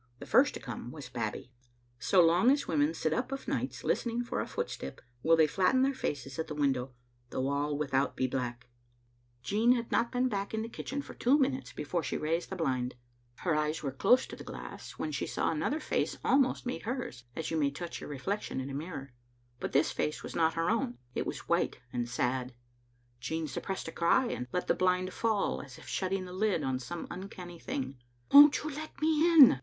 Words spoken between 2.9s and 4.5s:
sit up of nights listening for a